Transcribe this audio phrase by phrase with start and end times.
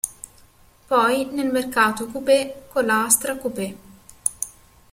[0.87, 3.75] Poi nel mercato coupé con la Astra Coupé.